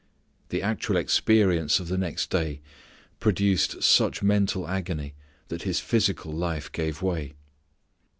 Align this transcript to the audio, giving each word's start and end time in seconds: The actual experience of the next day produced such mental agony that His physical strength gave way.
The 0.49 0.63
actual 0.63 0.97
experience 0.97 1.79
of 1.79 1.87
the 1.87 1.95
next 1.95 2.31
day 2.31 2.59
produced 3.19 3.83
such 3.83 4.23
mental 4.23 4.67
agony 4.67 5.13
that 5.49 5.61
His 5.61 5.79
physical 5.79 6.33
strength 6.35 6.71
gave 6.71 7.03
way. 7.03 7.35